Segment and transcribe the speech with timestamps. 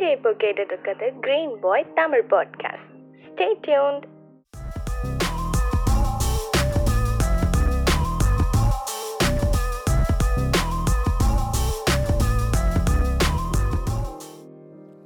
[0.00, 2.90] நீங்க இப்போ கேட்டுட்டு இருக்கிறது green boy Tamil podcast
[3.24, 4.04] stay tuned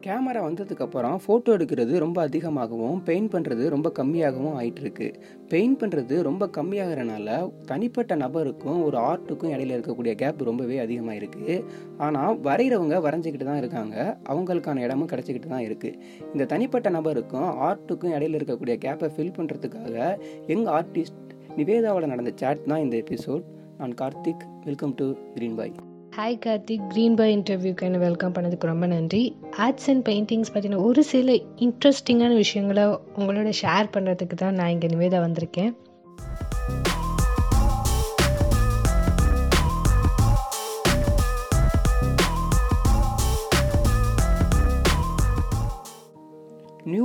[0.05, 5.09] camera வந்ததுக்கப்புறம் ஃபோட்டோ எடுக்கிறது ரொம்ப அதிகமாகவும் பெயிண்ட் பண்ணுறது ரொம்ப கம்மியாகவும் ஆயிட்டுருக்கு.
[5.49, 11.57] பெயிண்ட் பண்ணுறது ரொம்ப கம்மியாகிறனால தனிப்பட்ட நபருக்கும் ஒரு ஆர்ட்டுக்கும் இடையில இருக்கக்கூடிய கேப் ரொம்பவே அதிகமாக இருக்குது
[11.99, 13.97] ஆனால் வரைகிறவங்க வரைஞ்சிக்கிட்டு தான் இருக்காங்க.
[14.29, 15.99] அவங்களுக்கான இடமும் கிடச்சிக்கிட்டு தான் இருக்குது
[16.33, 21.21] இந்த தனிப்பட்ட நபருக்கும் ஆர்ட்டுக்கும் இடையில இருக்கக்கூடிய கேப்பை ஃபில் பண்ணுறதுக்காக யங் ஆர்டிஸ்ட்
[21.57, 23.47] நிவேதாவோட நடந்த சேட் தான் இந்த எபிசோட்
[23.79, 25.75] நான் Karthik welcome to green boy
[26.17, 29.21] hi Karthik green boy இன்டர்வியூக்கு என்ன வெல்கம் பண்ணதுக்கு ரொம்ப நன்றி.
[29.57, 31.35] ஆர்ட்ஸ் அண்ட் பெயிண்டிங்ஸ் பற்றின ஒரு சில
[31.67, 32.85] இன்ட்ரெஸ்டிங்கான விஷயங்களை
[33.19, 35.71] உங்களோட ஷேர் பண்ணுறதுக்கு தான் நான் இங்கே நிவேதா வந்திருக்கேன்.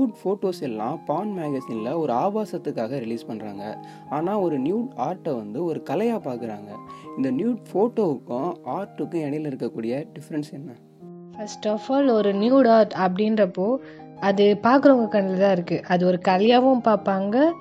[0.07, 3.63] நியூட் ஃபோட்டோஸ் எல்லாம் பான் மேகசினில் ஒரு ஆபாசத்துக்காக ரிலீஸ் பண்ணுறாங்க
[4.09, 6.69] ஆனால் ஒரு நியூட் ஆர்ட்டை வந்து ஒரு கலையாக பார்க்குறாங்க
[7.17, 10.71] இந்த நியூட் ஃபோட்டோவுக்கும் ஆர்ட்டுக்கும் இடையில இருக்கக்கூடிய டிஃப்ரென்ஸ் என்ன?
[11.35, 13.77] ஃபர்ஸ்ட் ஆஃப் ஆல் ஒரு நியூட் ஆர்ட் அப்படின்றப்போ
[14.19, 17.51] அது பார்க்குறவங்க கண்ணில் தான் இருக்குது அது ஒரு கலையாகவும் பார்ப்பாங்க.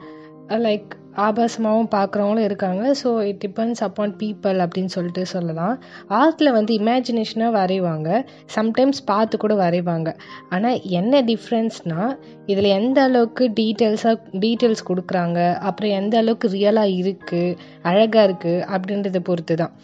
[0.49, 0.93] லைக்
[1.27, 2.95] ஆபாசமாகவும் பார்க்குறவங்களும் இருக்காங்க.
[3.03, 5.79] So it depends upon people அப்படின்னு சொல்லிட்டு சொல்லலாம்.
[6.11, 8.25] ஆர்ட்டில் வந்து இமேஜினேஷனாக வரைவாங்க.
[8.57, 10.17] சம்டைம்ஸ் பார்த்து கூட வரைவாங்க.
[10.51, 12.13] ஆனால் என்ன டிஃப்ரென்ஸ்னால்
[12.47, 19.55] இதில் எந்த அளவுக்கு டீட்டெயில்ஸாக டீட்டெயில்ஸ் கொடுக்குறாங்க அப்புறம் எந்த அளவுக்கு ரியலாக இருக்குது அழகாக இருக்குது அப்படின்றத பொறுத்து
[19.55, 19.75] தான்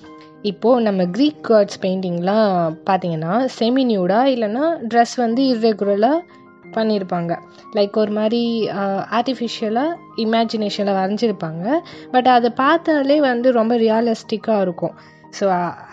[0.42, 6.22] இப்போது நம்ம க்ரீக் கார்ட்ஸ் பெயிண்டிங்லாம் பார்த்தீங்கன்னா செமினியூடாக இல்லைன்னா ட்ரெஸ் வந்து இர்ரெகுலராக
[6.76, 7.32] பண்ணியிருப்பாங்க
[7.76, 8.42] லைக் ஒரு மாதிரி
[9.18, 11.64] ஆர்டிஃபிஷியலாக இமேஜினேஷனில் வரைஞ்சிருப்பாங்க.
[12.14, 14.94] பட் அதை பார்த்தாலே வந்து ரொம்ப ரியலிஸ்டிக்காக இருக்கும்.
[15.38, 15.46] ஸோ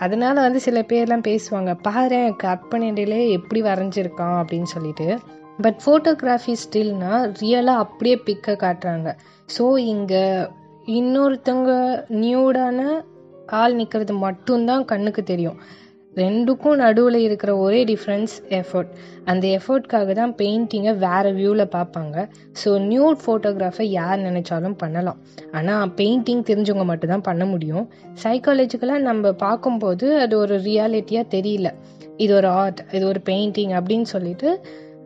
[0.04, 4.38] அதனால் வந்து சில பேர்லாம் பேசுவாங்க பாரு கட் பண்ணிலே எப்படி வரைஞ்சிருக்கான்?
[4.40, 5.06] அப்படின்னு சொல்லிட்டு.
[5.64, 9.08] பட் ஃபோட்டோகிராஃபி ஸ்டில்னால் ரியலாக அப்படியே பிக்கை காட்டுறாங்க.
[9.56, 10.24] ஸோ இங்கே
[10.98, 11.72] இன்னொருத்தவங்க
[12.22, 12.80] நியூடான
[13.60, 15.58] ஆள் நிற்கிறது மட்டும்தான் கண்ணுக்கு தெரியும்.
[16.16, 18.92] ரெண்டுக்கும் நடுவில் இருக்கிற ஒரே டிஃப்ரென்ஸ் எஃபர்ட்
[19.24, 22.16] அந்த எஃபர்ட்காக தான் பெயிண்டிங்கை வேறு வியூவில் பார்ப்பாங்க.
[22.60, 25.18] ஸோ நியூட் ஃபோட்டோகிராஃபை யார் நினச்சாலும் பண்ணலாம்.
[25.52, 27.86] ஆனால் பெயிண்டிங் தெரிஞ்சவங்க மட்டும்தான் பண்ண முடியும்.
[28.24, 31.70] சைக்காலஜிக்கலாக நம்ம பார்க்கும்போது அது ஒரு ரியாலிட்டியாக தெரியல.
[32.16, 34.50] இது ஒரு ஆர்ட் இது ஒரு பெயிண்டிங் அப்படின்னு சொல்லிட்டு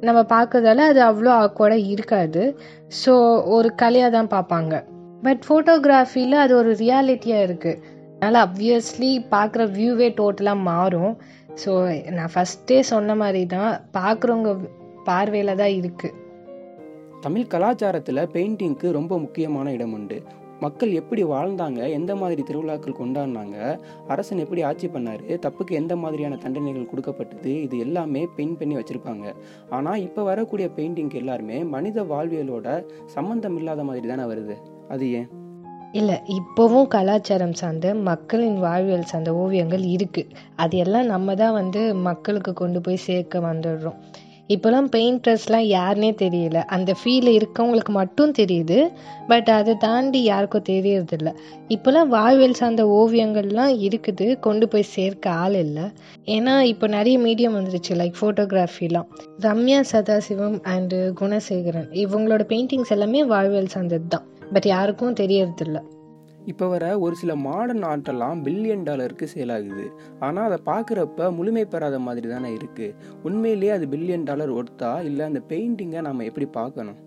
[0.00, 2.42] நம்ம பார்க்கறதால அது அவ்வளோ ஆக்வர்டாக இருக்காது.
[3.04, 3.12] ஸோ
[3.56, 4.74] ஒரு கலையாக தான் பார்ப்பாங்க.
[5.22, 7.80] பட் ஃபோட்டோகிராஃபியில் அது ஒரு ரியாலிட்டியாக இருக்குது
[8.24, 11.12] அதனால் அப்வியஸ்லி பார்க்குற வியூவே டோட்டலாக மாறும்.
[11.62, 11.72] ஸோ
[12.16, 14.52] நான் ஃபஸ்ட்டே சொன்ன மாதிரி தான் பார்க்குறவங்க
[15.08, 16.14] பார்வையில் தான் இருக்குது
[17.24, 20.18] தமிழ் கலாச்சாரத்தில் பெயிண்டிங்க்கு ரொம்ப முக்கியமான இடம் உண்டு.
[20.64, 23.56] மக்கள் எப்படி வாழ்ந்தாங்க எந்த மாதிரி திருவிழாக்கள் கொண்டாடினாங்க
[24.14, 29.26] அரசன் எப்படி ஆட்சி பண்ணார் தப்புக்கு எந்த மாதிரியான தண்டனைகள் கொடுக்கப்பட்டது இது எல்லாமே பெயிண்ட் பண்ணி வச்சுருப்பாங்க.
[29.78, 32.68] ஆனால் இப்போ வரக்கூடிய பெயிண்டிங்க்கு எல்லாருமே மனித வாழ்வியலோட
[33.16, 34.56] சம்மந்தம் இல்லாத மாதிரி தானே வருது.
[34.94, 35.30] அது ஏன்?
[35.94, 42.52] இல்லை இப்போவும் கலாச்சாரம் சார்ந்த மக்களின் வாழ்வியல் சார்ந்த ஓவியங்கள் இருக்குது அது எல்லாம் நம்ம தான் வந்து மக்களுக்கு
[42.52, 43.98] கொண்டு போய் சேர்க்க வந்துடுறோம்.
[44.48, 46.58] இப்போலாம் பெயிண்டர்ஸ்லாம் யாருனே தெரியல.
[46.76, 48.78] அந்த ஃபீல் இருக்கவங்களுக்கு மட்டும் தெரியுது.
[49.28, 51.30] பட் அதை தாண்டி யாருக்கும் தெரியறதில்ல.
[51.68, 54.26] இப்போலாம் வாழ்வியல் சார்ந்த ஓவியங்கள்லாம் இருக்குது.
[54.38, 55.86] கொண்டு போய் சேர்க்க ஆள் இல்லை.
[56.26, 57.96] ஏன்னா இப்போ நிறைய மீடியம் வந்துருச்சு.
[58.00, 59.08] லைக் ஃபோட்டோகிராஃபிலாம்
[59.40, 61.90] ரம்யா சதாசிவம் அண்டு குணசேகரன்.
[62.04, 64.28] இவங்களோட பெயிண்டிங்ஸ் எல்லாமே வாழ்வியல் சார்ந்தது தான்.
[64.52, 65.80] பட் யாருக்கும் தெரியறதில்ல.
[66.46, 69.84] இப்போ வர ஒரு சில மாடர்ன் ஆர்ட்டெல்லாம் பில்லியன் டாலருக்கு சேல் ஆகுது.
[70.20, 75.42] ஆனால் அதை பார்க்குறப்ப முழுமை பெறாத மாதிரி தானே இருக்குது உண்மையிலேயே அது பில்லியன் டாலர் ஒர்த்தா இல்லை அந்த
[75.48, 77.00] பெயிண்டிங்கை நம்ம எப்படி பார்க்கணும்?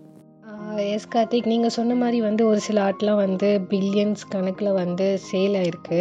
[0.94, 6.00] எஸ் கார்த்திக் நீங்கள் சொன்ன மாதிரி வந்து ஒரு சில ஆர்ட்லாம் வந்து பில்லியன்ஸ் கணக்கில் வந்து சேல் ஆயிருக்கு.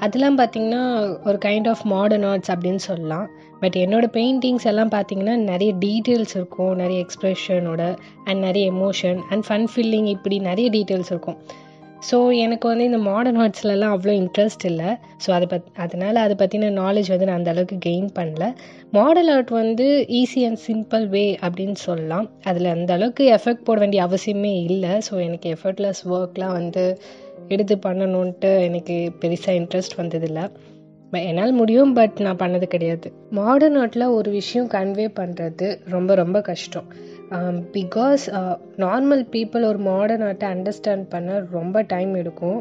[0.00, 0.82] அதெல்லாம் பார்த்தீங்கன்னா
[1.24, 3.26] ஒரு கைண்ட் ஆஃப் மாடர்ன் ஆர்ட்ஸ் அப்படின்னு சொல்லலாம்.
[3.64, 6.72] பட் என்னோடய பெயிண்டிங்ஸ் எல்லாம் பார்த்தீங்கன்னா நிறைய டீட்டெயில்ஸ் இருக்கும்.
[6.84, 7.82] நிறைய எக்ஸ்ப்ரெஷனோட
[8.24, 11.38] அண்ட் நிறைய எமோஷன் அண்ட் ஃபன் ஃபில்லிங் இப்படி நிறைய டீட்டெயில்ஸ் இருக்கும்.
[12.08, 14.90] ஸோ எனக்கு வந்து இந்த மாடர்ன் ஆர்ட்ஸ்லலாம் அவ்வளோ இன்ட்ரெஸ்ட் இல்லை.
[15.24, 18.46] ஸோ அதை பத் அதனால் அதை பற்றின நாலேஜ் வந்து நான் அந்தளவுக்கு கெயின் பண்ணல.
[18.90, 19.86] மாடல் ஆர்ட் வந்து
[20.20, 22.28] ஈஸி அண்ட் சிம்பிள் வே அப்படின்னு சொல்லலாம்.
[22.44, 24.92] அதில் அந்த அளவுக்கு எஃபெக்ட் போட வேண்டிய அவசியமே இல்லை.
[25.08, 26.84] ஸோ எனக்கு எஃபர்ட்லெஸ் ஒர்க்லாம் வந்து
[27.48, 30.44] எடுத்து பண்ணணுன்ட்டு எனக்கு பெருசாக இன்ட்ரெஸ்ட் வந்ததில்லை.
[31.28, 33.08] என்னால் முடியும் பட் நான் பண்ணது கிடையாது.
[33.38, 36.88] மாடர்ன் ஆர்ட்டில் ஒரு விஷயம் கன்வே பண்ணுறது ரொம்ப ரொம்ப கஷ்டம்.
[37.76, 38.24] பிகாஸ்
[38.84, 42.60] நார்மல் பீப்புள் ஒரு மாடர்ன் ஆர்ட்டை அண்டர்ஸ்டாண்ட் பண்ண ரொம்ப டைம் எடுக்கும்.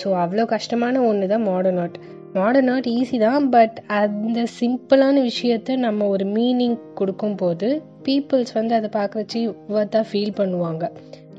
[0.00, 1.98] ஸோ அவ்வளோ கஷ்டமான ஒன்று தான் modern art
[2.38, 7.68] modern art easy தான் பட் அந்த சிம்பிளான விஷயத்த நம்ம ஒரு மீனிங் கொடுக்கும்போது
[8.06, 9.40] பீப்புள்ஸ் வந்து அதை பார்க்குறச்சி
[9.76, 10.84] ஒர்த்தாக ஃபீல் பண்ணுவாங்க.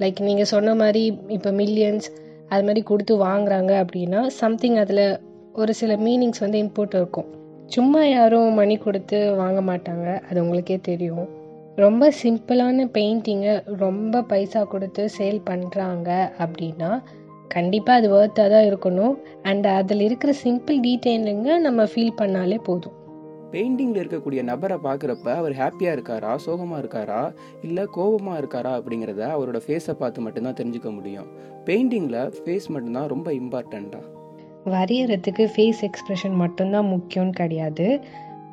[0.01, 1.03] லைக் நீங்கள் சொன்ன மாதிரி
[1.36, 2.07] இப்போ மில்லியன்ஸ்
[2.53, 5.06] அது மாதிரி கொடுத்து வாங்குறாங்க அப்படின்னா சம்திங் அதில்
[5.57, 7.25] ஒரு சில மீனிங்ஸ் வந்து இம்போர்ட் இருக்கும்.
[7.65, 10.21] சும்மா யாரும் மணி கொடுத்து வாங்க மாட்டாங்க.
[10.30, 11.27] அது உங்களுக்கே தெரியும்.
[11.75, 16.09] ரொம்ப சிம்பிளான பெயிண்டிங்கை ரொம்ப பைசா கொடுத்து சேல் பண்ணுறாங்க
[16.39, 17.04] அப்படின்னா
[17.48, 19.15] கண்டிப்பாக அது ஒர்த்தாக தான் இருக்கணும்.
[19.44, 22.95] அண்ட் அதில் இருக்கிற சிம்பிள் டீட்டெயிலுங்க நம்ம ஃபீல் பண்ணாலே போதும்.
[23.51, 26.36] பெயிண்டிங்கில் இருக்கக்கூடிய நபரை பார்க்குறப்ப அவர் ஹாப்பியாக இருக்காரா?
[26.36, 27.33] சோகமாக இருக்காரா?
[27.62, 28.74] இல்லை கோபமாக இருக்காரா?
[28.80, 31.25] அப்படிங்கிறத அவரோட ஃபேஸை பார்த்து மட்டும்தான் தெரிஞ்சுக்க முடியும்.
[31.65, 34.15] பெயிண்டிங்கில் ஃபேஸ் மட்டும்தான் ரொம்ப இம்பார்ட்டண்ட்டாக
[34.69, 38.02] வரையறதுக்கு ஃபேஸ் எக்ஸ்ப்ரெஷன் மட்டும்தான் முக்கியம்னு கிடையாது.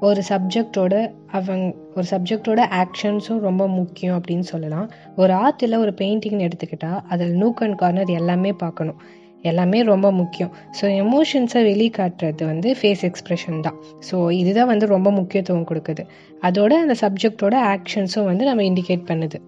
[0.01, 0.95] ஒரு சப்ஜெக்டோட
[1.31, 4.91] அவங்க ஒரு சப்ஜெக்டோட ஆக்ஷன்ஸும் ரொம்ப முக்கியம் அப்படின்னு சொல்லலாம்.
[5.17, 8.99] ஒரு ஆர்ட்டில் ஒரு பெயிண்டிங்னு எடுத்துக்கிட்டால் அதில் நூக் அண்ட் கார்னர் எல்லாமே பார்க்கணும்.
[9.43, 10.53] எல்லாமே ரொம்ப முக்கியம்.
[10.81, 13.79] ஸோ எமோஷன்ஸை வெளிக்காட்டுறது வந்து ஃபேஸ் எக்ஸ்ப்ரெஷன் தான்.
[14.11, 16.05] ஸோ இதுதான் வந்து ரொம்ப முக்கியத்துவம் கொடுக்குது.
[16.43, 19.41] அதோட அந்த சப்ஜெக்டோட ஆக்ஷன்ஸும் வந்து நம்ம இண்டிகேட் பண்ணுது.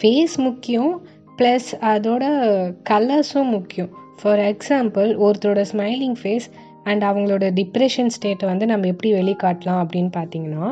[0.00, 1.06] ஃபேஸ் முக்கியம்
[1.38, 2.24] ப்ளஸ் அதோட
[2.90, 3.92] கலர்ஸும் முக்கியம்.
[4.20, 6.46] ஃபார் எக்ஸாம்பிள் ஒருத்தரோட ஸ்மைலிங் ஃபேஸ்
[6.84, 10.66] அண்ட் அவங்களோட டிப்ரெஷன் ஸ்டேட்டை வந்து நம்ம எப்படி வெளிக்காட்டலாம் அப்படின்னு பார்த்தீங்கன்னா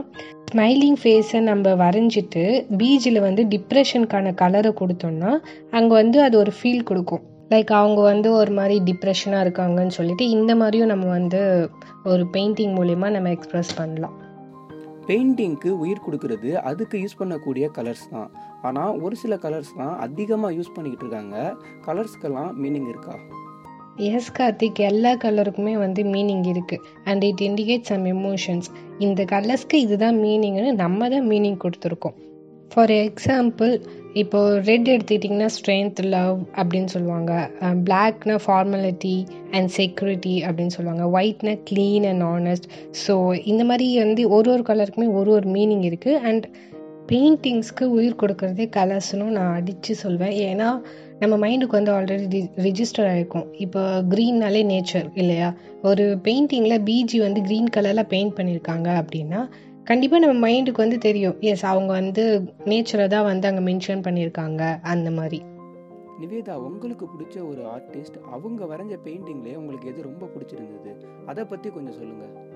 [0.50, 2.42] ஸ்மைலிங் ஃபேஸை நம்ம வரைஞ்சிட்டு
[2.78, 5.32] பீச்சில் வந்து டிப்ரெஷனுக்கான கலரை கொடுத்தோம்னா
[5.70, 7.22] அங்கே வந்து அது ஒரு ஃபீல் கொடுக்கும்.
[7.50, 11.70] லைக் அவங்க வந்து ஒரு மாதிரி டிப்ரெஷனாக இருக்காங்கன்னு சொல்லிட்டு இந்த மாதிரியும் நம்ம வந்து
[12.04, 14.14] ஒரு பெயிண்டிங் மூலிமா நம்ம எக்ஸ்ப்ரெஸ் பண்ணலாம்.
[15.06, 18.30] பெயிண்டிங்க்கு உயிர் கொடுக்கறது அதுக்கு யூஸ் பண்ணக்கூடிய கலர்ஸ் தான்.
[18.68, 21.36] ஆனால் ஒரு சில கலர்ஸ் தான் அதிகமாக யூஸ் பண்ணிக்கிட்டு இருக்காங்க.
[21.86, 23.16] கலர்ஸ்க்கெல்லாம் மீனிங் இருக்கா?
[24.10, 24.78] எஸ் கார்த்திக்.
[24.90, 28.68] எல்லா கலருக்குமே வந்து மீனிங் இருக்குது and it indicate some emotions
[29.06, 32.16] இந்த கலர்ஸ்க்கு இதுதான் மீனிங்னு நம்ம தான் மீனிங் கொடுத்துருக்கோம்.
[32.72, 33.72] ஃபார் எக்ஸாம்பிள்
[34.22, 37.32] இப்போ ரெட் எடுத்துக்கிட்டிங்கன்னா ஸ்ட்ரென்த் லவ் அப்படின்னு சொல்லுவாங்க.
[37.86, 39.16] பிளாக்னா ஃபார்மாலிட்டி
[39.56, 41.06] அண்ட் செக்யூரிட்டி அப்படின்னு சொல்லுவாங்க.
[41.18, 42.68] ஒயிட்னா க்ளீன் அண்ட் ஆனஸ்ட்
[43.04, 43.16] ஸோ
[43.52, 46.46] இந்த மாதிரி வந்து ஒரு ஒரு கலருக்குமே ஒரு ஒரு மீனிங் இருக்குது அண்ட்
[47.10, 50.34] பெயிண்டிங்ஸ்க்கு உயிர் கொடுக்கறதே கலர்ஸ்னு நான் அடித்து சொல்வேன்.
[50.50, 50.68] ஏன்னா
[51.18, 55.48] நம்ம மைண்டுக்கு வந்து ஆல்ரெடி ரிஜிஸ்டர் ஆகிருக்கும் இப்போ க்ரீன்னாலே நேச்சர் இல்லையா?
[55.82, 59.42] ஒரு பெயிண்டிங்கில் பிஜி வந்து க்ரீன் கலரில் பெயிண்ட் பண்ணியிருக்காங்க அப்படின்னா
[59.84, 61.36] கண்டிப்பாக நம்ம மைண்டுக்கு வந்து தெரியும்.
[61.40, 62.22] எஸ் அவங்க வந்து
[62.64, 65.40] நேச்சரை தான் வந்து அங்கே மென்ஷன் பண்ணியிருக்காங்க அந்த மாதிரி.
[66.20, 70.92] நிவேதா உங்களுக்கு பிடிச்ச ஒரு ஆர்டிஸ்ட் அவங்க வரைஞ்ச பெயிண்டிங்லேயே உங்களுக்கு எது ரொம்ப பிடிச்சிருந்தது?
[71.26, 72.53] அதை பற்றி கொஞ்சம் சொல்லுங்கள்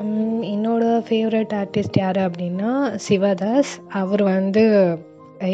[0.00, 2.70] என்னோடய என்னோட ஃபேவரட் ஆர்டிஸ்ட் யார் அப்படின்னா
[3.06, 3.72] சிவதாஸ்.
[4.00, 4.62] அவர் வந்து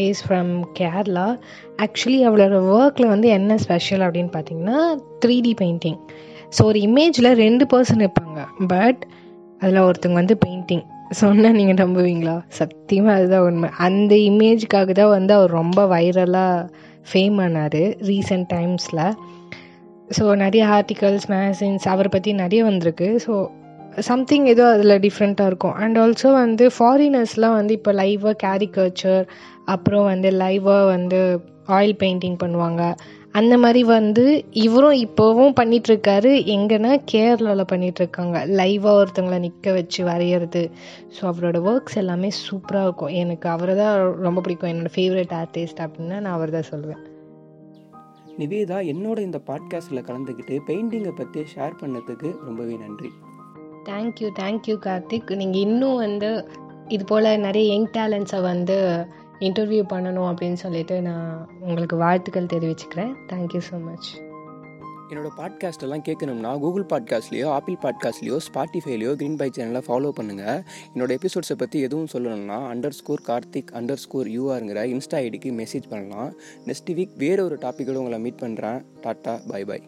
[0.07, 1.27] இஸ் ஃப்ரம் கேரளா
[1.85, 4.79] ஆக்சுவலி அவளோட ஒர்க்கில் வந்து என்ன ஸ்பெஷல் அப்படின்னு பார்த்தீங்கன்னா
[5.23, 5.99] த்ரீ டி பெயிண்டிங்
[6.57, 8.39] ஸோ ஒரு இமேஜில் ரெண்டு பர்சன் இருப்பாங்க.
[8.75, 9.01] பட்
[9.63, 10.85] அதில் ஒருத்தவங்க வந்து பெயிண்டிங்
[11.21, 12.37] சொன்னால் நீங்கள் நம்புவீங்களா?
[12.59, 13.69] சத்தியமாக அதுதான் உண்மை.
[13.87, 16.69] அந்த இமேஜுக்காக தான் வந்து அவர் ரொம்ப வைரலாக
[17.13, 19.05] ஃபேம் ஆனார் ரீசெண்ட் டைம்ஸில்
[20.17, 23.09] ஸோ நிறைய ஆர்டிகல்ஸ் மேகசின்ஸ் அவரை பற்றி நிறைய வந்திருக்கு.
[23.25, 23.33] ஸோ
[24.01, 25.75] சம்திங் ஏதோ அதில் டிஃப்ரெண்ட்டாக இருக்கும்.
[25.75, 29.25] அண்ட் ஆல்சோ வந்து ஃபாரினர்ஸ்லாம் வந்து இப்போ லைவாக கேரிகல்ச்சர்
[29.65, 32.95] அப்புறம் வந்து லைவாக வந்து ஆயில் பெயிண்டிங் பண்ணுவாங்க.
[33.33, 40.71] அந்த மாதிரி வந்து இவரும் இப்போவும் பண்ணிகிட்ருக்காரு எங்கன்னா கேரளாவில் பண்ணிகிட்ருக்காங்க லைவாக ஒருத்தங்களை நிற்க வச்சு வரைகிறது
[41.17, 43.09] ஸோ அவரோட ஒர்க்ஸ் எல்லாமே சூப்பராக இருக்கும்.
[43.09, 44.71] எனக்கு அவரை தான் ரொம்ப பிடிக்கும்.
[44.73, 47.05] என்னோடய ஃபேவரட் ஆர்டிஸ்ட் அப்படின்னா நான் அவர் தான் சொல்லுவேன்
[48.39, 53.11] நிவேதா என்னோட இந்த பாட்காஸ்ட்டில் கலந்துக்கிட்டு பெயிண்டிங்கை பற்றி ஷேர் பண்ணதுக்கு ரொம்பவே நன்றி.
[53.89, 55.31] Thank you thank you Karthik.
[55.41, 56.31] நீங்கள் இன்னும் வந்து
[56.89, 58.77] இது போல் நிறைய யங் டேலண்ட்ஸை வந்து
[59.47, 61.29] இன்டர்வியூ பண்ணணும் அப்படின்னு சொல்லிட்டு நான்
[61.61, 63.13] உங்களுக்கு வாழ்த்துக்கள் தெரிவிச்சுக்கிறேன்.
[63.33, 64.09] தேங்க்யூ ஸோ மச்
[65.11, 70.59] என்னோட பாட்காஸ்ட் எல்லாம் கேட்கணும்னா கூகுள் பாட்காஸ்ட்லேயோ ஆப்பிள் பாட்காஸ்ட்லேயோ ஸ்பாட்டிஃபைலையோ க்ரீன் பை சேனலை ஃபாலோ பண்ணுங்கள்
[70.93, 76.33] என்னோட எபிசோட்ஸை பற்றி எதுவும் சொல்லணும்னா underscore Karthik underscore யூஆருங்கிற இன்ஸ்டா ஐடிக்கு மெசேஜ் பண்ணலாம்.
[76.67, 79.81] நெக்ஸ்ட் வீக் வேறு ஒரு டாப்பிக்கோட உங்களை மீட் பண்ணுறேன் டாட்டா பை பை